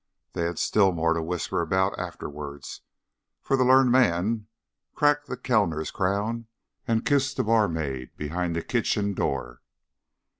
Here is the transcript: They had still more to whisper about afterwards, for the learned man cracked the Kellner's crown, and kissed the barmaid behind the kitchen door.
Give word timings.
They 0.33 0.45
had 0.45 0.57
still 0.57 0.91
more 0.93 1.13
to 1.13 1.21
whisper 1.21 1.61
about 1.61 1.99
afterwards, 1.99 2.81
for 3.39 3.55
the 3.55 3.63
learned 3.63 3.91
man 3.91 4.47
cracked 4.95 5.27
the 5.27 5.37
Kellner's 5.37 5.91
crown, 5.91 6.47
and 6.87 7.05
kissed 7.05 7.37
the 7.37 7.43
barmaid 7.43 8.09
behind 8.17 8.55
the 8.55 8.63
kitchen 8.63 9.13
door. 9.13 9.61